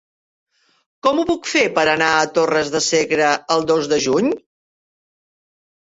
[1.07, 4.35] Com ho puc fer per anar a Torres de Segre el dos de juny?